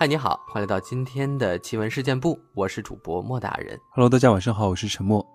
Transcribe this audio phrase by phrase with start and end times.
[0.00, 3.76] 嗨，你好，欢迎来到今天的奇闻事件部，我是主播莫大人。
[3.90, 5.26] Hello，大家晚上好，我是陈默。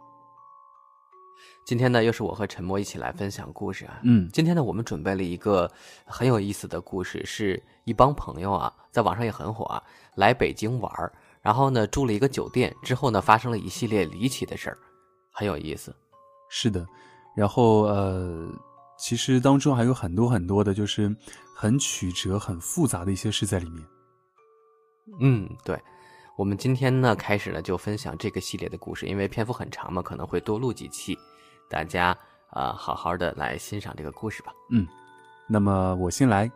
[1.65, 3.99] 今天呢，又是我和陈默一起来分享故事啊。
[4.03, 5.69] 嗯今天呢，我们准备了一个
[6.05, 9.83] 很有意思的故事，是一帮朋友啊，在网上也很火啊，
[10.15, 11.11] 来北京玩儿，
[11.41, 14.77] 然后呢住了一个酒店，之后呢发生了一系列离奇的事儿，
[15.29, 15.93] 很有意思。
[16.49, 16.87] 是的，
[17.35, 18.49] 然后呃，
[18.97, 21.13] 其实当中还有很多很多的，就是
[21.53, 23.83] 很曲折、很复杂的一些事在里面。
[25.19, 25.79] 嗯，对，
[26.37, 31.17] 我们今天呢开始呢就分享这个系列的故事，因为篇幅很长嘛，可能会多录几期，
[31.69, 32.09] 大家
[32.49, 34.53] 啊、呃好好的来欣赏这个故事吧。
[34.71, 34.87] 嗯
[35.47, 36.49] 那么我先来。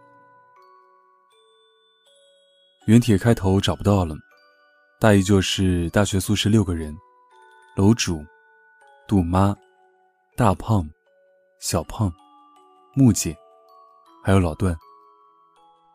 [2.85, 4.15] 原帖开头找不到了，
[4.97, 6.97] 大意就是大学宿舍六个人，
[7.75, 8.25] 楼主、
[9.05, 9.53] 杜妈、
[10.37, 10.89] 大胖、
[11.59, 12.09] 小胖、
[12.93, 13.35] 木姐，
[14.23, 14.73] 还有老段。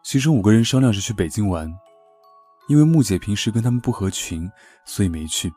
[0.04, 1.72] 其中五个人商量着去北京玩，
[2.68, 4.50] 因为木姐平时跟他们不合群，
[4.84, 5.52] 所以没去。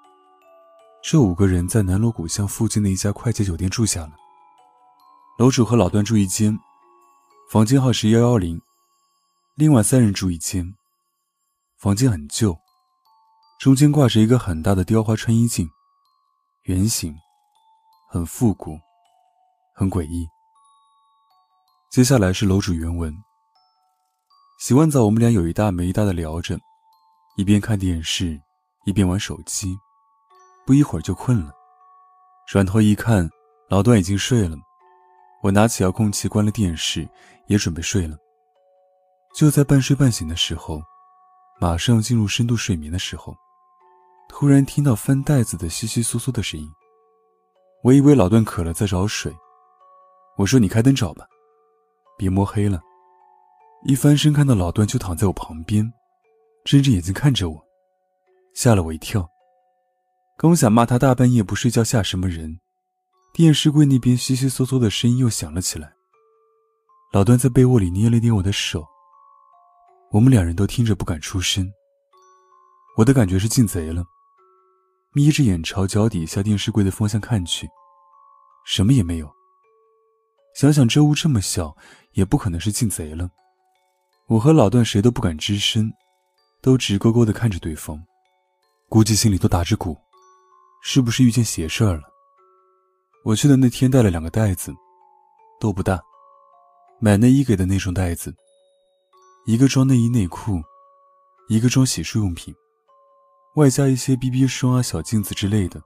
[1.03, 4.11] 这五个人在南锣鼓巷附近的一家快捷酒店住下了。
[5.37, 6.57] 楼主和老段住一间，
[7.51, 8.59] 房间号是幺幺零，
[9.55, 10.73] 另外三人住一间。
[11.77, 12.57] 房间很旧，
[13.59, 15.69] 中间挂着一个很大的雕花穿衣镜，
[16.63, 17.15] 圆形，
[18.09, 18.79] 很复古，
[19.75, 20.25] 很诡异。
[21.91, 23.15] 接下来是楼主原文。
[24.57, 26.57] 洗完澡，我们俩有一搭没一搭的聊着，
[27.37, 28.39] 一边看电视，
[28.85, 29.77] 一边玩手机。
[30.65, 31.51] 不一会儿就困了，
[32.47, 33.29] 转头一看，
[33.69, 34.57] 老段已经睡了。
[35.43, 37.07] 我拿起遥控器关了电视，
[37.47, 38.17] 也准备睡了。
[39.35, 40.81] 就在半睡半醒的时候，
[41.59, 43.35] 马上进入深度睡眠的时候，
[44.29, 46.67] 突然听到翻袋子的窸窸窣窣的声音。
[47.83, 49.31] 我以为老段渴了在找水，
[50.37, 51.27] 我说：“你开灯找吧，
[52.17, 52.81] 别摸黑了。”
[53.85, 55.93] 一翻身看到老段就躺在我旁边，
[56.65, 57.63] 睁着眼睛看着我，
[58.55, 59.29] 吓了我一跳。
[60.35, 62.59] 刚想骂他大半夜不睡觉吓什么人，
[63.35, 65.93] 电视柜那边窸窸窣窣的声音又响了起来。
[67.13, 68.83] 老段在被窝里捏了捏我的手，
[70.09, 71.71] 我们两人都听着不敢出声。
[72.97, 74.03] 我的感觉是进贼了，
[75.13, 77.69] 眯着眼朝脚底下电视柜的方向看去，
[78.65, 79.31] 什么也没有。
[80.55, 81.77] 想想这屋这么小，
[82.13, 83.29] 也不可能是进贼了。
[84.25, 85.91] 我和老段谁都不敢吱声，
[86.65, 88.03] 都直勾勾地看着对方，
[88.89, 89.95] 估计心里都打着鼓，
[90.81, 92.01] 是不是遇见邪事儿了？
[93.23, 94.73] 我去的那天带了两个袋子，
[95.59, 96.01] 都不大，
[96.99, 98.35] 买内衣给的那种袋子，
[99.45, 100.59] 一个装内衣内裤，
[101.49, 102.51] 一个装洗漱用品，
[103.57, 105.79] 外加一些 BB 霜啊、小镜子之类的。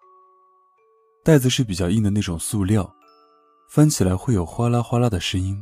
[1.26, 2.90] 袋子是比较硬的那种塑料，
[3.70, 5.62] 翻起来会有哗啦哗啦的声音。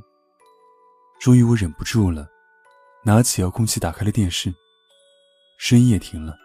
[1.19, 2.27] 终于我忍不住了。
[3.03, 4.53] 拿起遥控器打开了电视，
[5.57, 6.37] 声音也停了。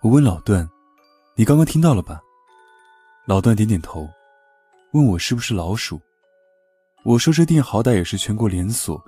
[0.00, 0.68] 我问老段
[1.34, 2.20] ：“你刚刚听到了吧？”
[3.26, 4.08] 老段点点头，
[4.92, 6.00] 问我是不是老鼠。
[7.04, 9.04] 我说：“这店好歹也是全国连锁，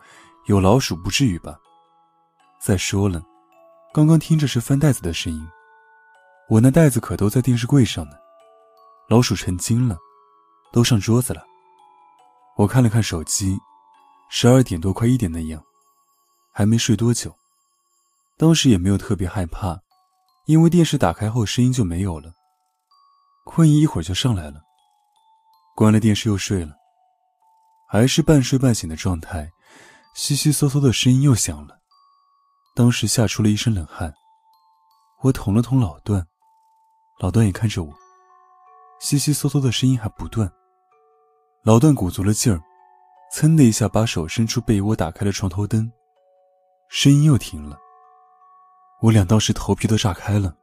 [0.46, 1.58] 有老鼠不至于吧？”
[2.60, 3.22] 再说了，
[3.94, 5.46] 刚刚听着是翻袋子的声音，
[6.48, 8.16] 我那袋子可都在电视柜上呢。
[9.08, 9.96] 老鼠成精了，
[10.72, 11.44] 都上桌子了。
[12.56, 13.56] 我看了看手机，
[14.28, 15.62] 十二点多快一点那样。
[16.54, 17.34] 还没睡多久，
[18.36, 19.80] 当时也没有特别害怕，
[20.46, 22.32] 因为电视打开后声音就没有了，
[23.44, 24.60] 困意一会儿就上来了。
[25.74, 26.74] 关了电视又睡了，
[27.88, 29.50] 还是半睡半醒的状态，
[30.16, 31.78] 窸窸窣窣的声音又响了，
[32.74, 34.12] 当时吓出了一身冷汗。
[35.22, 36.26] 我捅了捅老段，
[37.20, 37.92] 老段也看着我，
[39.00, 40.50] 窸窸窣窣的声音还不断。
[41.62, 42.60] 老段鼓足了劲儿，
[43.32, 45.90] 噌的一下把手伸出被窝，打开了床头灯。
[46.88, 47.78] 声音又停了，
[49.02, 50.54] 我俩当时头皮都炸开了，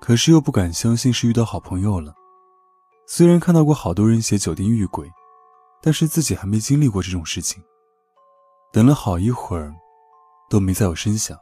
[0.00, 2.14] 可是又不敢相信是遇到好朋友了。
[3.06, 5.06] 虽然看到过好多人写酒店遇鬼，
[5.82, 7.62] 但是自己还没经历过这种事情。
[8.72, 9.74] 等了好一会儿，
[10.48, 11.38] 都没再有声响。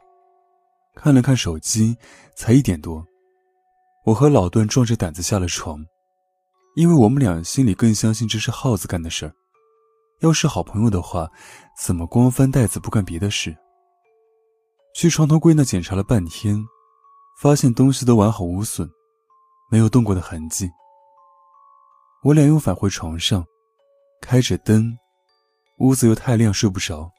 [0.95, 1.95] 看了看手机，
[2.35, 3.05] 才一点多。
[4.03, 5.79] 我和老段壮着胆子下了床，
[6.75, 9.33] 因为我们俩心里更相信这是耗子干的事儿。
[10.19, 11.29] 要是好朋友的话，
[11.79, 13.55] 怎么光翻袋子不干别的事？
[14.93, 16.63] 去床头柜那检查了半天，
[17.39, 18.89] 发现东西都完好无损，
[19.71, 20.69] 没有动过的痕迹。
[22.23, 23.45] 我俩又返回床上，
[24.21, 24.97] 开着灯，
[25.79, 27.09] 屋子又太亮，睡不着。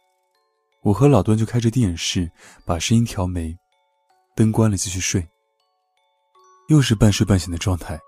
[0.83, 2.31] 我和老段就开着电视，
[2.67, 3.57] 把声音调没，
[4.37, 5.27] 灯关了，继续睡。
[6.69, 7.99] 又是半睡半醒的状态，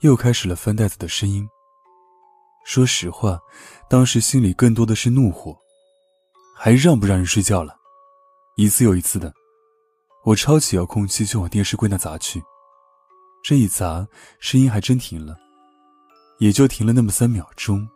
[0.00, 1.46] 又开始了翻袋子的声音。
[2.64, 3.38] 说实话，
[3.88, 5.56] 当时心里更多的是怒火，
[6.56, 7.76] 还让不让人睡觉了？
[8.62, 9.34] 一次又一次的，
[10.24, 12.40] 我抄起遥控器就往电视柜那砸去。
[13.42, 14.06] 这一砸，
[14.38, 15.36] 声音还真停了，
[16.38, 17.88] 也就停了那么三秒钟。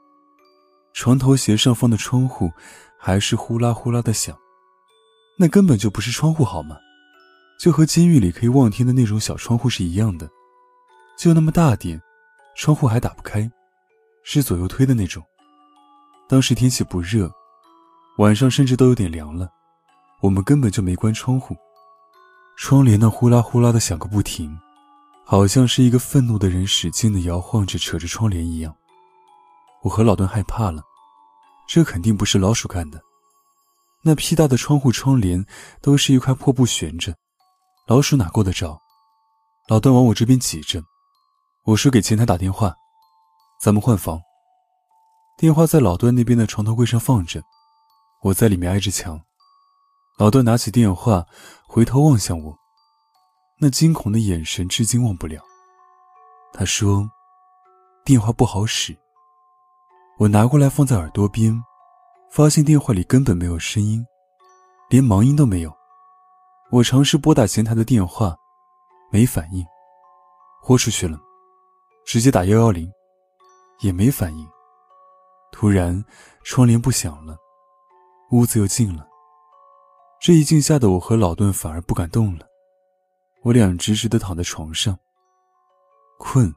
[0.93, 2.51] 床头斜上方的窗户
[2.99, 4.37] 还是呼啦呼啦的响，
[5.39, 6.77] 那根本就不是窗户好吗？
[7.61, 10.29] 就和监狱里可以望天的那种小窗户是一样的，
[11.17, 12.03] 就那么大点，
[12.57, 13.49] 窗户还打不开，
[14.25, 15.23] 是左右推的那种。
[16.29, 17.31] 当时天气不热，
[18.19, 19.49] 晚上甚至都有点凉了，
[20.27, 21.57] 我们根本就没关窗户，
[22.57, 24.59] 窗帘那呼啦呼啦的响个不停。
[25.25, 28.75] 好像是一个愤怒的人使劲的摇晃着、扯着窗帘一样。
[29.83, 30.83] 我和老段害怕了，
[31.69, 33.01] 这肯定不是老鼠干的。
[34.03, 35.45] 那屁大的窗户窗帘
[35.81, 37.15] 都是一块破布悬着，
[37.87, 38.81] 老鼠哪够得着？
[39.69, 40.83] 老段往我这边挤着，
[41.65, 42.75] 我说给前台打电话，
[43.61, 44.21] 咱们换房。
[45.37, 47.43] 电话在老段那边的床头柜上放着，
[48.23, 49.21] 我在里面挨着墙。
[50.19, 51.27] 老段拿起电话，
[51.69, 52.59] 回头望向我。
[53.59, 55.43] 那惊恐的眼神至今忘不了。
[56.55, 57.11] 他说
[58.03, 58.97] ：“电话不好使。”
[60.19, 61.63] 我拿过来放在耳朵边，
[62.31, 64.03] 发现电话里根本没有声音，
[64.89, 65.71] 连忙音都没有。
[66.71, 68.35] 我尝试拨打前台的电话，
[69.13, 69.63] 没反应；
[70.63, 71.21] 豁出去了，
[72.07, 72.91] 直接打幺幺零，
[73.81, 74.49] 也没反应。
[75.53, 76.03] 突然，
[76.43, 77.37] 窗帘不响了，
[78.31, 79.07] 屋子又静了。
[80.27, 82.45] 这一静，吓得我和老段反而不敢动了。
[83.45, 84.99] 我俩直直的躺在床上，
[86.19, 86.53] 困，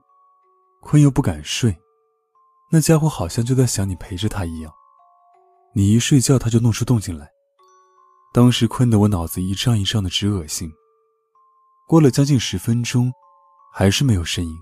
[0.81, 1.77] 困又不敢睡，
[2.71, 4.74] 那家伙好像就在想你陪着他一样，
[5.75, 7.30] 你一睡觉他就弄出动静来。
[8.33, 10.74] 当时困得我脑子一胀一胀的，直恶心。
[11.88, 13.13] 过了将近十分钟，
[13.72, 14.57] 还是没有声音。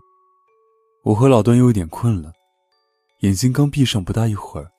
[1.05, 2.33] 我和老段又有点困了，
[3.21, 4.69] 眼睛刚闭上不大一会儿，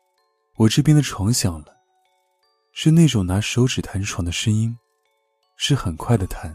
[0.56, 1.77] 我这边的床响了，
[2.80, 4.78] 是那种拿手指弹床的声音，
[5.56, 6.54] 是很快的弹。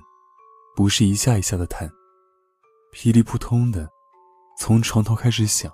[0.74, 1.92] 不是一下一下的弹，
[2.94, 3.90] 噼里扑通的，
[4.58, 5.70] 从床头开始响，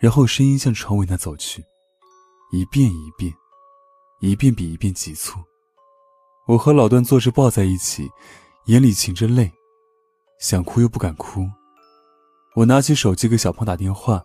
[0.00, 1.64] 然后声音向床尾那走去，
[2.50, 3.32] 一遍一遍，
[4.18, 5.38] 一遍比一遍急促。
[6.48, 8.10] 我和老段坐着抱在一起，
[8.64, 9.52] 眼里噙着泪，
[10.40, 11.48] 想哭又不敢哭。
[12.56, 14.24] 我拿起手机给小胖打电话，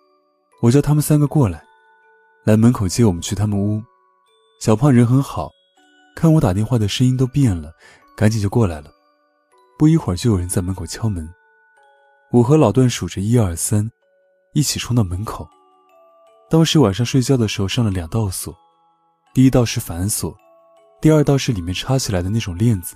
[0.63, 1.63] 我叫他们三个过来，
[2.44, 3.83] 来门口接我们去他们屋。
[4.59, 5.51] 小胖人很好，
[6.15, 7.71] 看我打电话的声音都变了，
[8.15, 8.92] 赶紧就过来了。
[9.77, 11.30] 不一会儿，就有人在门口敲门。
[12.31, 13.89] 我和老段数着一二三，
[14.54, 15.48] 一起冲到门口。
[16.50, 18.54] 当时晚上睡觉的时候上了两道锁，
[19.33, 20.36] 第一道是反锁，
[21.00, 22.95] 第二道是里面插起来的那种链子。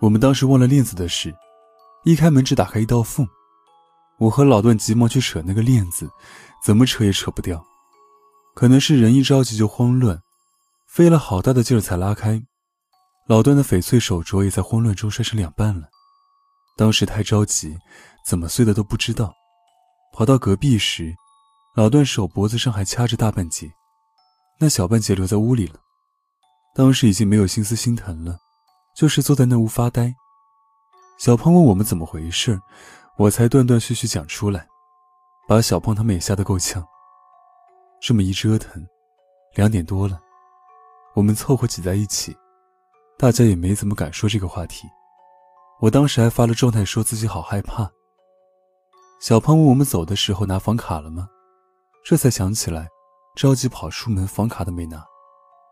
[0.00, 1.34] 我们当时忘了链子的事，
[2.04, 3.28] 一开门只打开一道缝。
[4.18, 6.08] 我和老段急忙去扯那个链子，
[6.64, 7.62] 怎么扯也扯不掉。
[8.54, 10.20] 可能是人一着急就慌乱，
[10.92, 12.38] 费了好大的劲儿才拉开。
[13.26, 15.88] 老段的翡翠手镯也在慌乱中摔成两半了。
[16.76, 17.74] 当时太着急，
[18.26, 19.32] 怎么碎的都不知道。
[20.12, 21.14] 跑到隔壁时，
[21.74, 23.72] 老段手脖子上还掐着大半截，
[24.60, 25.80] 那小半截留在屋里了。
[26.74, 28.36] 当时已经没有心思心疼了，
[28.94, 30.14] 就是坐在那屋发呆。
[31.18, 32.60] 小胖问我们怎么回事，
[33.16, 34.66] 我才断断续续讲出来，
[35.48, 36.86] 把小胖他们也吓得够呛。
[37.98, 38.86] 这么一折腾，
[39.54, 40.20] 两点多了，
[41.14, 42.36] 我们凑合挤在一起。
[43.18, 44.88] 大家也没怎么敢说这个话题，
[45.80, 47.90] 我当时还发了状态，说自己好害怕。
[49.20, 51.28] 小胖问我们走的时候拿房卡了吗？
[52.04, 52.88] 这才想起来，
[53.36, 55.04] 着急跑出门，房卡都没拿，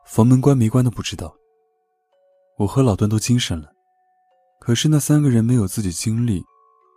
[0.06, 1.34] 房门关没关都不知道。
[2.56, 3.72] 我和老段都精神了，
[4.60, 6.44] 可是那三个人没有自己经历，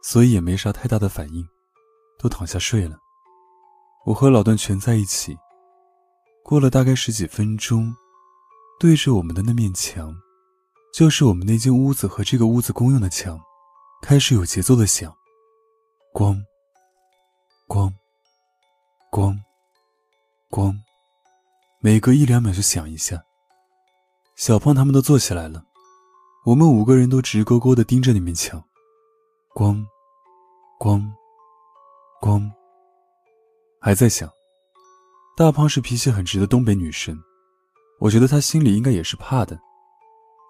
[0.04, 1.44] 所以也没啥太大的反应，
[2.20, 2.98] 都躺下睡了。
[4.06, 5.36] 我和老段全在一起，
[6.44, 7.96] 过了大概十几分钟，
[8.80, 10.16] 对着我们的那面墙。
[10.94, 13.42] 就是我们那间屋子和这个屋子公用的墙，
[14.04, 15.12] 开始有节奏的响，
[16.14, 16.40] 咣，
[17.68, 17.92] 咣，
[19.10, 19.36] 咣，
[20.52, 20.78] 咣，
[21.80, 23.24] 每隔一两秒就响一下。
[24.36, 25.66] 小胖他们都坐起来了，
[26.46, 28.64] 我们五个人都直勾勾的盯着那面墙，
[29.56, 29.84] 咣，
[30.80, 31.04] 咣，
[32.22, 32.52] 咣，
[33.82, 34.30] 还在响。
[35.36, 37.20] 大胖是脾气很直的东北女生，
[38.04, 39.58] 我觉得他心里应该也是怕的。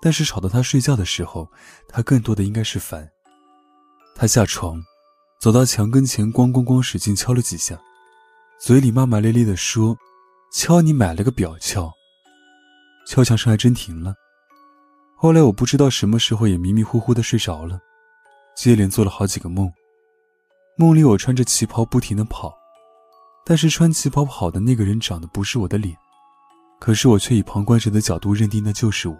[0.01, 1.47] 但是吵到他睡觉的时候，
[1.87, 3.07] 他更多的应该是烦。
[4.15, 4.81] 他下床，
[5.39, 7.79] 走到墙跟前，咣咣咣使劲敲了几下，
[8.59, 9.95] 嘴里骂骂咧咧地说
[10.51, 11.93] ：“敲你买了个表敲。”
[13.05, 14.15] 敲墙声还真停了。
[15.15, 17.79] 后来我不知道什么时候也迷迷糊糊的睡着了，
[18.57, 19.71] 接连做了好几个梦。
[20.75, 22.51] 梦里我穿着旗袍不停的跑，
[23.45, 25.95] 但是穿旗袍跑的那个人长得不是我的脸，
[26.83, 29.17] 可是我却以旁观者的角度认定那就是我。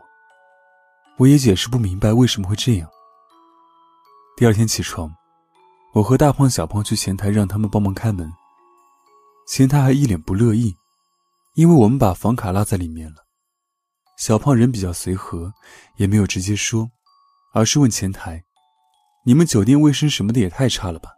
[1.15, 2.89] 我也解释不明白为什么会这样。
[4.36, 5.10] 第二天起床，
[5.93, 8.29] 我和大胖、小胖去前台让他们帮忙开门。
[9.48, 10.75] 前台还一脸不乐意，
[11.55, 13.24] 因为我们把房卡落在里面了。
[14.17, 15.53] 小胖人比较随和，
[15.96, 16.91] 也没有直接说，
[17.53, 18.43] 而是问前台
[19.24, 21.12] ：“你们酒店卫生什么的也太差了吧？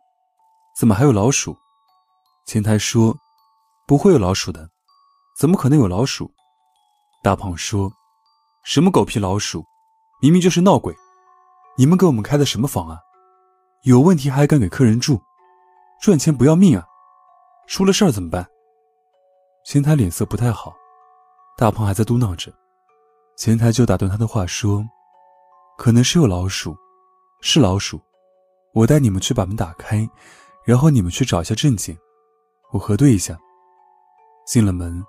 [0.80, 1.58] 怎么还有老鼠？”
[2.46, 3.18] 前台说
[3.88, 4.70] ：“不会有老鼠的，
[5.40, 6.32] 怎么可能有老鼠？”
[7.26, 7.92] 大胖说
[8.62, 9.66] ：“什么狗屁老鼠，
[10.22, 10.96] 明明就是闹鬼！
[11.76, 13.00] 你们给我们开的什么房啊？
[13.82, 15.20] 有问题还敢给客人住？
[16.00, 16.86] 赚钱不要命啊？
[17.66, 18.48] 出了事儿怎么办？”
[19.66, 20.76] 前台脸色不太好，
[21.58, 22.54] 大胖还在嘟囔着，
[23.36, 24.86] 前台就打断他的话说
[25.80, 26.78] ：“可能是有老鼠，
[27.42, 28.00] 是老鼠，
[28.72, 30.08] 我带你们去把门打开，
[30.64, 31.98] 然后你们去找一下证件。”
[32.72, 33.36] 我核对一下。
[34.46, 35.04] 进了门，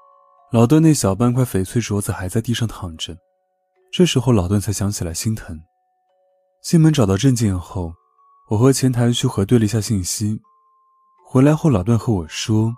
[0.53, 3.17] 老段那小半块翡翠镯子还在地上躺着。
[3.91, 5.61] 这时候，老段才想起来心疼。
[6.63, 7.93] 进门找到证件后，
[8.51, 10.41] 我和前台去核对了一下信息。
[11.27, 12.73] 回来后，老段和我说，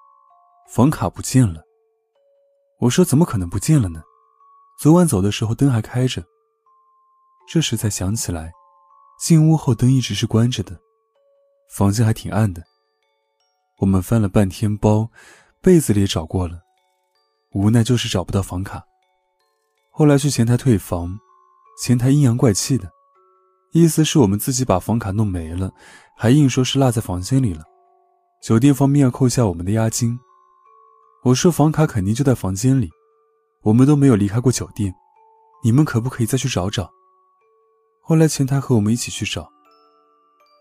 [0.70, 1.62] 房卡不见了。
[2.80, 4.02] 我说：“怎么可能不见了呢？
[4.78, 6.25] 昨晚走的时候灯还开着。”
[7.46, 8.52] 这时才想起来，
[9.20, 10.78] 进屋后灯一直是关着的，
[11.70, 12.62] 房间还挺暗的。
[13.78, 15.10] 我们翻了半天包，
[15.60, 16.62] 被子里也找过了，
[17.52, 18.85] 无奈就是找不到房卡。
[19.90, 21.19] 后来去前台退房，
[21.83, 22.90] 前台阴阳怪气的，
[23.73, 25.73] 意思是我们自己把房卡弄没了，
[26.17, 27.64] 还硬说是落在房间里了，
[28.43, 30.19] 酒店方面要扣下我们的押金。
[31.25, 32.90] 我说房卡肯定就在房间里，
[33.62, 34.95] 我们都没有离开过酒店，
[35.64, 36.90] 你们可不可以再去找找？
[38.00, 39.50] 后来前台和我们一起去找。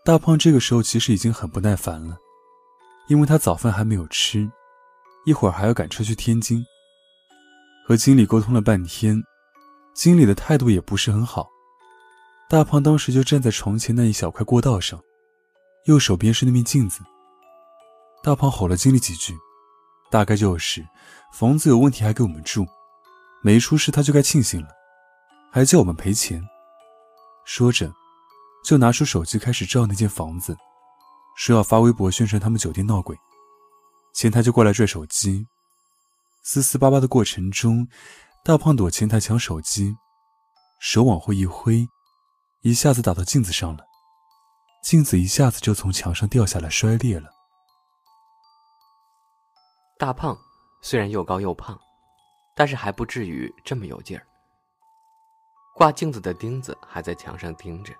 [0.04, 2.16] 大胖这个时候其实已经很不耐烦了。
[3.08, 4.50] 因为他早饭还没有吃，
[5.24, 6.62] 一会儿还要赶车去天津。
[7.88, 9.24] 和经理沟通了半天，
[9.94, 11.48] 经理的态度也不是很好。
[12.46, 15.00] 大胖当时就站在床前那一小块过道上，
[15.86, 17.00] 右手边是那面镜子。
[18.22, 19.34] 大胖吼了经理几句，
[20.10, 20.86] 大概就是
[21.32, 22.66] 房子有问题还给我们住，
[23.40, 24.68] 没出事他就该庆幸了，
[25.50, 26.46] 还叫我们赔钱。
[27.46, 27.90] 说着，
[28.62, 30.54] 就拿出手机开始照那间房子。
[31.38, 33.16] 说要发微博宣传他们酒店闹鬼，
[34.12, 35.46] 前台就过来拽手机，
[36.42, 37.86] 撕撕巴巴的过程中，
[38.44, 39.96] 大胖躲前台抢手机，
[40.80, 41.86] 手往后一挥，
[42.62, 43.84] 一下子打到镜子上了，
[44.82, 47.30] 镜子一下子就从墙上掉下来摔裂了。
[49.98, 50.38] 大胖
[50.82, 51.78] 虽然又高又胖，
[52.54, 54.26] 但是还不至于这么有劲儿。
[55.74, 57.92] 挂镜子的钉子还在墙上钉着，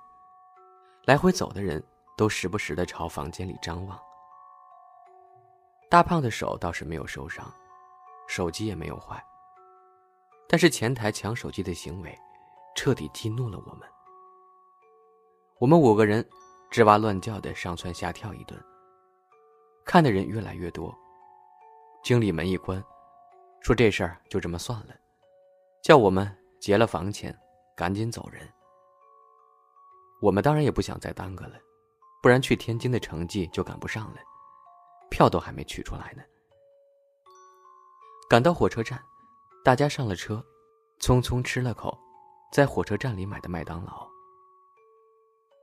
[1.05, 1.83] 来回走的人。
[2.17, 3.97] 都时不时的朝房间里张望。
[5.89, 7.49] 大胖的手倒是没有受伤，
[8.29, 9.21] 手机也没有坏。
[10.49, 12.17] 但是前台抢手机的行为，
[12.77, 13.89] 彻底激怒了我们。
[15.59, 16.25] 我们五个人
[16.71, 18.57] 吱哇乱叫的上蹿下跳一顿，
[19.85, 20.97] 看的人越来越多。
[22.05, 22.83] 经理门一关，
[23.61, 24.95] 说这事儿就这么算了，
[25.83, 27.37] 叫我们结了房钱，
[27.77, 28.49] 赶紧走人。
[30.23, 31.59] 我们当然也不想再耽搁了。
[32.21, 34.17] 不然去天津的成绩就赶不上了，
[35.09, 36.23] 票都还没取出来呢。
[38.29, 39.03] 赶到火车站，
[39.65, 40.45] 大家上了车，
[41.01, 41.99] 匆匆吃了口
[42.53, 44.07] 在火车站里买的麦当劳。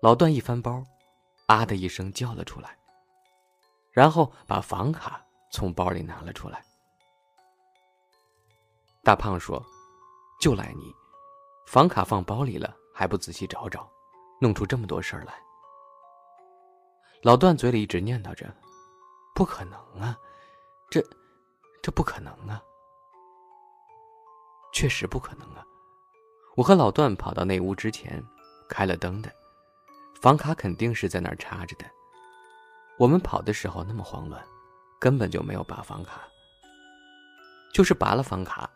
[0.01, 0.84] 老段一翻包，
[1.45, 2.75] 啊的一声叫了出来，
[3.91, 6.65] 然后把房卡从包里拿了出来。
[9.03, 9.63] 大胖说
[10.41, 10.91] ：“就赖你，
[11.67, 13.88] 房卡放包里了还不仔细找找，
[14.41, 15.36] 弄出这么多事儿来。”
[17.22, 18.51] 老段嘴里一直念叨着
[19.36, 20.17] ：“不可能啊，
[20.89, 21.00] 这，
[21.85, 22.59] 这不可能啊，
[24.73, 25.63] 确实不可能啊！”
[26.57, 28.25] 我和老段跑到那屋之前，
[28.67, 29.31] 开了灯的，
[30.19, 31.85] 房卡肯定是在那儿插着的。
[32.97, 34.43] 我们跑的时候那么慌乱，
[34.99, 36.21] 根本就没有拔房卡。
[37.71, 38.67] 就是拔了房卡，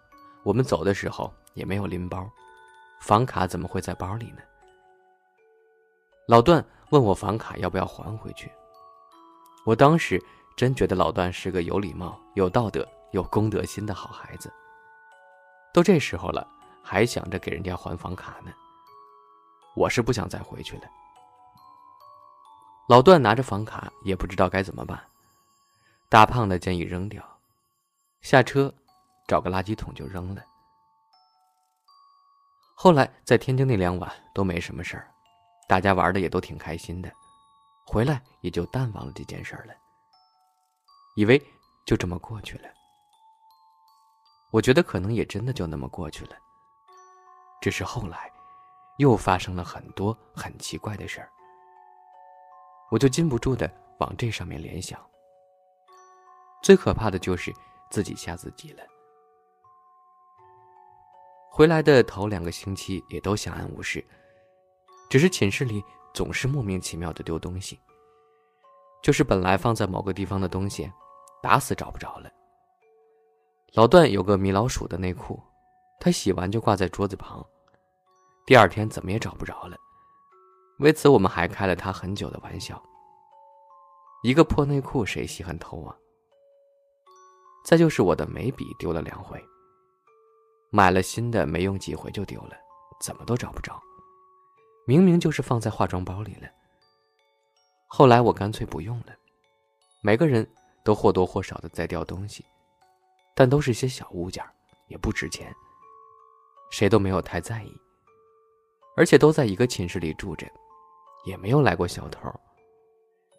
[0.43, 2.29] 我们走的时候也没有拎包，
[3.01, 4.41] 房卡怎么会在包里呢？
[6.27, 6.63] 老段。
[6.91, 8.51] 问我房卡要不要还回去？
[9.63, 10.23] 我当时
[10.55, 14.51] 真觉得老段是个有礼貌、有道德、有公德心的好孩子。
[15.73, 16.47] 都这时候了，
[16.83, 18.51] 还想着给人家还房卡呢。
[19.75, 20.83] 我是不想再回去了。
[22.87, 24.99] 老段拿着房卡也不知道该怎么办。
[26.09, 27.23] 大胖的建议扔掉，
[28.21, 28.73] 下车
[29.27, 30.43] 找个垃圾桶就扔了。
[32.75, 35.11] 后来在天津那两晚都没什么事儿。
[35.67, 37.11] 大家玩的也都挺开心的，
[37.85, 39.73] 回来也就淡忘了这件事儿了，
[41.15, 41.39] 以为
[41.85, 42.63] 就这么过去了。
[44.51, 46.35] 我觉得可能也真的就那么过去了。
[47.61, 48.31] 只是后来，
[48.97, 51.29] 又发生了很多很奇怪的事儿，
[52.89, 54.99] 我就禁不住的往这上面联想。
[56.63, 57.53] 最可怕的就是
[57.89, 58.83] 自己吓自己了。
[61.51, 64.05] 回来的头两个星期也都相安无事，
[65.09, 67.79] 只是寝室里总是莫名其妙的丢东西，
[69.03, 70.91] 就是本来放在某个地方的东西，
[71.41, 72.31] 打死找不着了。
[73.73, 75.41] 老段有个米老鼠的内裤，
[75.99, 77.45] 他洗完就挂在桌子旁。
[78.45, 79.77] 第二天怎么也找不着了，
[80.79, 82.81] 为此我们还开了他很久的玩笑。
[84.23, 85.95] 一个破内裤谁稀罕偷啊？
[87.63, 89.39] 再就是我的眉笔丢了两回，
[90.71, 92.57] 买了新的没用几回就丢了，
[92.99, 93.79] 怎么都找不着。
[94.87, 96.47] 明明就是放在化妆包里了。
[97.85, 99.13] 后来我干脆不用了。
[100.01, 100.49] 每个人
[100.83, 102.43] 都或多或少的在掉东西，
[103.39, 104.43] 但都是些小物件，
[104.89, 105.55] 也不值钱，
[106.71, 107.73] 谁都没有太在意。
[108.97, 110.45] 而且都在一个寝室里住着，
[111.23, 112.29] 也没有来过小偷。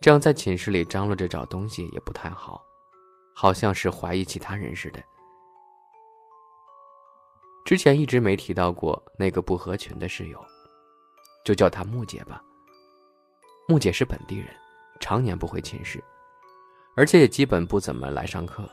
[0.01, 2.65] 这样在寝室里张罗着找东西也不太好，
[3.35, 5.03] 好像是怀疑其他人似的。
[7.67, 10.43] 之前一直没提到过那个不合群的室友，
[11.45, 12.43] 就叫她木姐吧。
[13.69, 14.49] 木姐是本地人，
[14.99, 16.03] 常年不回寝室，
[16.97, 18.67] 而且也基本不怎么来上课。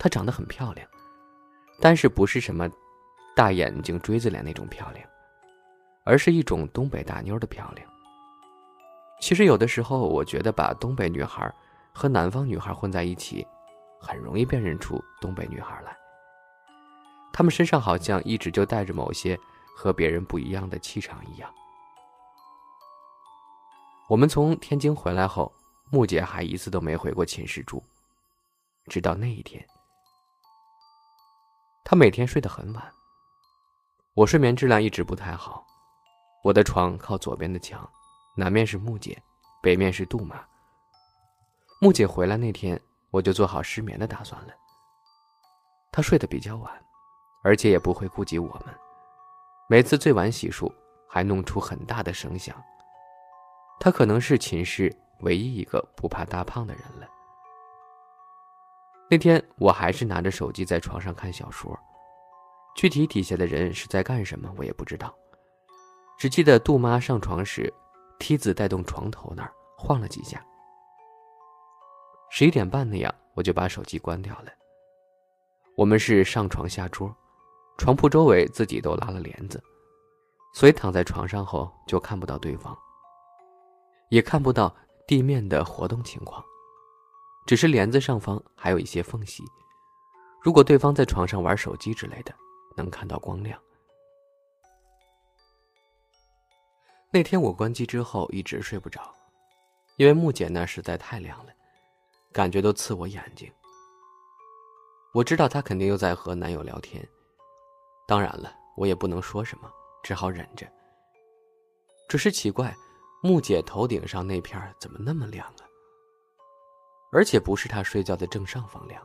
[0.00, 0.88] 她长得很漂亮，
[1.78, 2.68] 但是不是什么
[3.36, 5.08] 大眼睛、锥子脸那种漂亮。
[6.02, 7.86] 而是一种东北大妞的漂亮。
[9.20, 11.54] 其实有的时候，我觉得把东北女孩
[11.92, 13.46] 和南方女孩混在一起，
[14.00, 15.94] 很容易辨认出东北女孩来。
[17.32, 19.38] 她们身上好像一直就带着某些
[19.76, 21.52] 和别人不一样的气场一样。
[24.08, 25.52] 我们从天津回来后，
[25.90, 27.84] 木姐还一次都没回过寝室住，
[28.86, 29.64] 直到那一天。
[31.84, 32.92] 她每天睡得很晚，
[34.14, 35.66] 我睡眠质量一直不太好。
[36.44, 37.88] 我的床靠左边的墙，
[38.36, 39.20] 南面是木姐，
[39.62, 40.42] 北面是杜妈。
[41.80, 44.52] 木姐回来那天，我就做好失眠的打算了。
[45.90, 46.72] 她睡得比较晚，
[47.42, 48.74] 而且也不会顾及我们，
[49.68, 50.72] 每次最晚洗漱
[51.08, 52.54] 还弄出很大的声响。
[53.78, 57.08] 她可能是寝室唯一一个不怕大胖的人了。
[59.10, 61.76] 那天我还是拿着手机在床上看小说，
[62.76, 65.12] 具体底下的人是在干什么，我也不知道。
[66.16, 67.72] 只记得杜妈上床时，
[68.20, 70.40] 梯子带动床头那儿晃了几下。
[72.30, 74.52] 十一点半那样，我就把手机关掉了。
[75.76, 77.12] 我们是上床下桌，
[77.78, 79.60] 床铺周围自己都拉了帘子，
[80.54, 82.78] 所以躺在床上后就看不到对方，
[84.10, 84.72] 也看不到
[85.04, 86.44] 地面的活动情况，
[87.50, 89.42] 只是帘子上方还有一些缝隙，
[90.40, 92.32] 如果对方在床上玩手机之类的，
[92.76, 93.60] 能看到光亮。
[97.10, 99.12] 那天我关机之后一直睡不着，
[99.96, 101.52] 因为木姐那实在太亮了，
[102.30, 103.52] 感觉都刺我眼睛。
[105.12, 107.04] 我知道她肯定又在和男友聊天，
[108.06, 109.68] 当然了，我也不能说什么，
[110.04, 110.70] 只好忍着。
[112.08, 112.72] 只是奇怪，
[113.24, 115.66] 木姐头顶上那片怎么那么亮啊？
[117.12, 119.02] 而且不是她睡觉的正上方亮，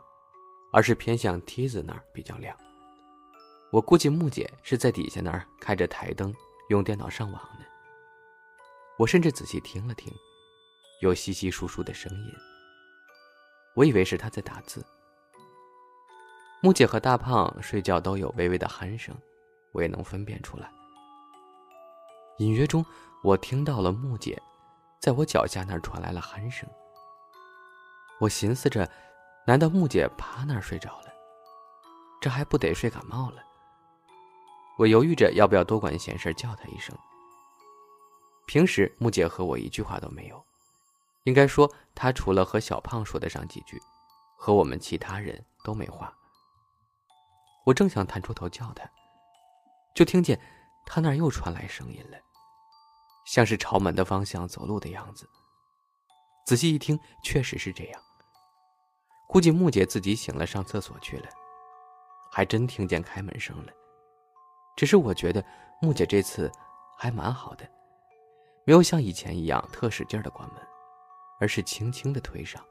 [0.71, 2.55] 而是偏向梯子那儿比较亮。
[3.71, 6.33] 我估计木姐是在底下那儿开着台灯，
[6.69, 7.65] 用电脑上网呢。
[8.97, 10.13] 我甚至仔细听了听，
[11.01, 12.33] 有稀稀疏疏的声音。
[13.75, 14.85] 我以为是他在打字。
[16.61, 19.13] 木姐和大胖睡觉都有微微的鼾声，
[19.73, 20.71] 我也能分辨出来。
[22.37, 22.85] 隐约中，
[23.23, 24.41] 我听到了木姐
[25.01, 26.69] 在我脚下那儿传来了鼾声。
[28.19, 28.89] 我寻思着，
[29.45, 31.13] 难道木姐趴那儿睡着了？
[32.21, 33.43] 这还不得睡感冒了？
[34.77, 36.97] 我犹豫着要不要多管闲事叫她一声。
[38.47, 40.43] 平时木姐和我一句话都没有，
[41.23, 43.81] 应该说她除了和小胖说得上几句，
[44.37, 46.13] 和我们其他人都没话。
[47.65, 48.89] 我正想探出头叫她，
[49.93, 50.39] 就听见
[50.85, 52.17] 她那儿又传来声音了，
[53.25, 55.27] 像是朝门的方向走路的样子。
[56.45, 58.01] 仔细一听，确实是这样。
[59.27, 61.27] 估计木姐自己醒了，上厕所去了，
[62.31, 63.73] 还真听见开门声了。
[64.77, 65.43] 只是我觉得
[65.81, 66.51] 木姐这次
[66.97, 67.67] 还蛮好的。
[68.63, 70.61] 没有像以前一样特使劲的关门，
[71.39, 72.63] 而是轻轻的推上。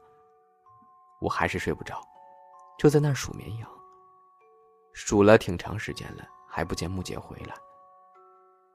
[1.19, 2.01] 我还是睡不着，
[2.79, 3.69] 就在那儿数绵羊。
[4.93, 7.55] 数了挺长时间了，还不见木姐回来。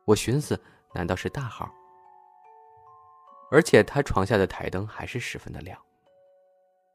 [0.04, 1.70] 我寻思，难道是大号？
[3.50, 5.80] 而且他床下的台灯还是十分的亮。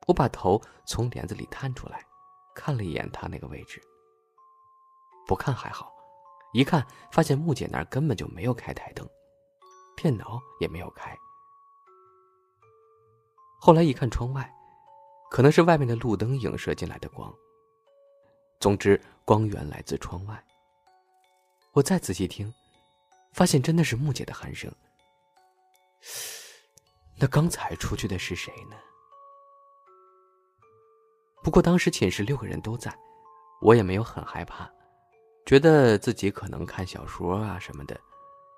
[0.08, 2.06] 我把头从帘子里探出来，
[2.56, 3.82] 看了一眼他那个位置。
[5.28, 5.92] 不看还好，
[6.54, 9.08] 一看发现木姐那儿根本就没有开台灯，
[9.98, 11.18] 电脑也没有开。
[13.60, 14.54] 后来一看窗外，
[15.32, 17.34] 可能是外面的路灯映射进来的光。
[18.60, 20.46] 总之，光源来自窗外。
[21.74, 22.54] 我再仔细听，
[23.34, 24.72] 发现真的是木姐的鼾声。
[27.18, 28.76] 那刚才出去的是谁呢？
[31.42, 32.94] 不过当时寝室六个人都在，
[33.62, 34.70] 我也没有很害怕，
[35.46, 37.98] 觉得自己可能看小说啊什么的，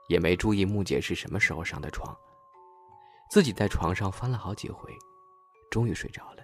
[0.08, 2.18] 也没注意木姐是什么时候上的床。
[3.30, 4.90] 自己在床上翻了好几回，
[5.70, 6.42] 终于睡着了。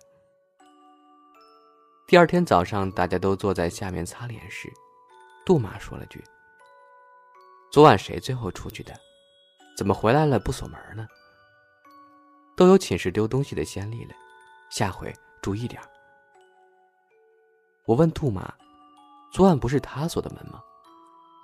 [2.05, 4.71] 第二天早上，大家都坐在下面擦脸时，
[5.45, 6.21] 杜妈说了句
[7.71, 8.93] ：“昨晚谁最后出去的？
[9.77, 11.07] 怎么回来了不锁门呢？”
[12.55, 14.13] 都有寝室丢东西的先例了，
[14.69, 15.81] 下回注意点
[17.85, 18.53] 我问杜妈
[19.33, 20.61] ：“昨晚不是她锁的门吗？”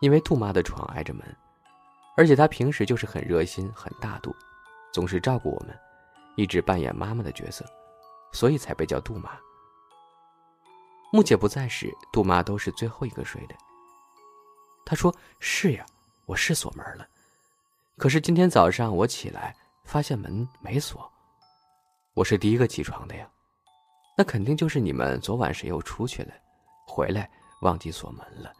[0.02, 1.24] 因为杜妈的床挨着门，
[2.16, 4.34] 而且她平时就是很热心、很大度，
[4.94, 5.78] 总是照顾我们，
[6.36, 7.66] 一直扮演妈妈的角色，
[8.32, 9.38] 所以才被叫杜妈。
[11.12, 13.56] 木姐不在时，杜妈都是最后一个睡的。
[14.86, 15.86] 她说：“是呀，
[16.26, 17.06] 我是锁门了，
[17.98, 19.56] 可是今天早上我起来
[19.90, 21.12] 发现门没锁，
[22.14, 23.28] 我是第一个起床的呀。”
[24.16, 26.34] 那肯定就是你们昨晚谁又出去了，
[26.86, 27.28] 回来
[27.64, 28.54] 忘记锁门了。